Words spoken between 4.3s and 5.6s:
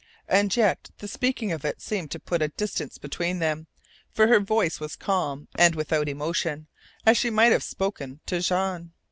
voice was calm